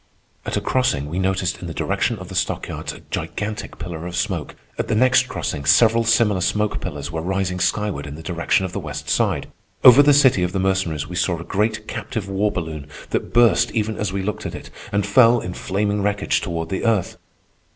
At 0.47 0.57
a 0.57 0.61
crossing 0.61 1.09
we 1.11 1.19
noticed, 1.19 1.61
in 1.61 1.67
the 1.67 1.75
direction 1.75 2.17
of 2.17 2.27
the 2.27 2.33
stockyards, 2.33 2.91
a 2.91 3.01
gigantic 3.11 3.77
pillar 3.77 4.07
of 4.07 4.15
smoke. 4.15 4.55
At 4.79 4.87
the 4.87 4.95
next 4.95 5.27
crossing 5.29 5.63
several 5.63 6.05
similar 6.05 6.41
smoke 6.41 6.81
pillars 6.81 7.11
were 7.11 7.21
rising 7.21 7.59
skyward 7.59 8.07
in 8.07 8.15
the 8.15 8.23
direction 8.23 8.65
of 8.65 8.73
the 8.73 8.79
West 8.79 9.09
Side. 9.11 9.45
Over 9.83 10.01
the 10.01 10.11
city 10.11 10.41
of 10.41 10.53
the 10.53 10.59
Mercenaries 10.59 11.07
we 11.07 11.15
saw 11.15 11.37
a 11.39 11.43
great 11.43 11.87
captive 11.87 12.27
war 12.27 12.51
balloon 12.51 12.87
that 13.11 13.31
burst 13.31 13.69
even 13.73 13.95
as 13.95 14.11
we 14.11 14.23
looked 14.23 14.47
at 14.47 14.55
it, 14.55 14.71
and 14.91 15.05
fell 15.05 15.39
in 15.39 15.53
flaming 15.53 16.01
wreckage 16.01 16.41
toward 16.41 16.69
the 16.69 16.83
earth. 16.83 17.17